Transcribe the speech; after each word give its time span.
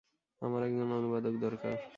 আমার 0.41 0.61
একজন 0.63 0.89
অনুবাদক 0.91 1.33
দরকার। 1.39 1.75